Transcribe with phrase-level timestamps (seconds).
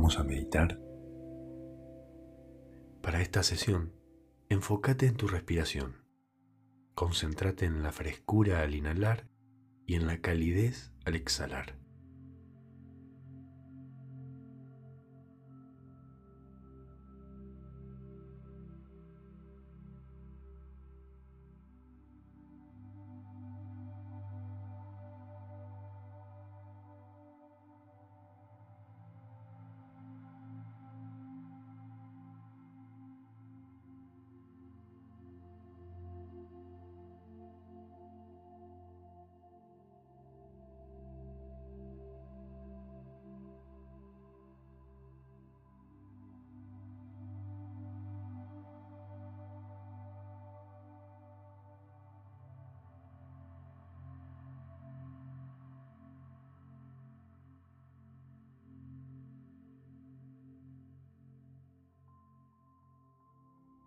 [0.00, 0.80] Vamos a meditar.
[3.02, 3.92] Para esta sesión,
[4.48, 6.06] enfócate en tu respiración.
[6.94, 9.28] Concéntrate en la frescura al inhalar
[9.86, 11.79] y en la calidez al exhalar.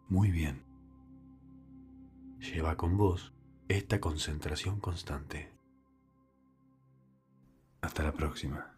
[0.09, 0.63] Muy bien.
[2.39, 3.33] Lleva con vos
[3.67, 5.51] esta concentración constante.
[7.81, 8.77] Hasta la próxima.